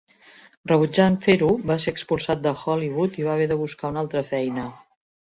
[0.69, 4.65] Rebutjant fer-ho, va ser expulsat de Hollywood i va haver de buscar una altra feina.